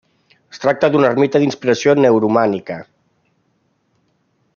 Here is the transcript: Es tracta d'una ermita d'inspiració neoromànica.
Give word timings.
Es 0.53 0.61
tracta 0.61 0.87
d'una 0.93 1.11
ermita 1.15 1.41
d'inspiració 1.43 1.95
neoromànica. 1.99 2.79